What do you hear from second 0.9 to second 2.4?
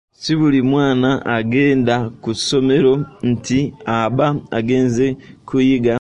yenna agenda ku